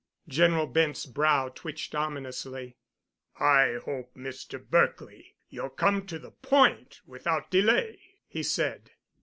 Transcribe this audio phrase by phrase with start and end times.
[0.27, 2.75] General Bent's brow twitched ominously.
[3.39, 4.57] "I hope, Mr.
[4.59, 8.93] Berkely, you'll come to the point without delay," he said.